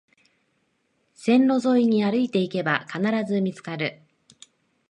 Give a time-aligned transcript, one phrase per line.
[1.13, 2.99] 線路沿いに歩いていけば必
[3.31, 4.01] ず見つかる